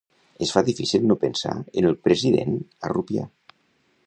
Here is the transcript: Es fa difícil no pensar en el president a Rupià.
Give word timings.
Es 0.45 0.53
fa 0.55 0.63
difícil 0.69 1.05
no 1.11 1.17
pensar 1.25 1.53
en 1.83 1.91
el 1.93 1.99
president 2.09 2.59
a 2.89 2.95
Rupià. 2.97 3.29